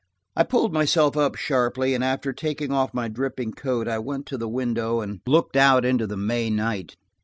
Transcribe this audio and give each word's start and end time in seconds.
I 0.35 0.41
pulled 0.41 0.73
myself 0.73 1.15
up 1.15 1.35
sharply 1.35 1.93
and 1.93 2.03
after 2.03 2.33
taking 2.33 2.71
off 2.71 2.91
my 2.91 3.07
dripping 3.07 3.51
coat, 3.51 3.87
I 3.87 3.99
went 3.99 4.25
to 4.29 4.37
the 4.39 4.49
window 4.49 4.99
and 4.99 5.21
looked 5.27 5.55
out 5.55 5.85
into 5.85 6.07
the 6.07 6.17
May 6.17 6.49
night. 6.49 6.95